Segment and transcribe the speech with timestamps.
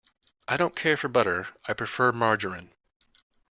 [0.47, 2.73] I don’t care for butter; I prefer margarine.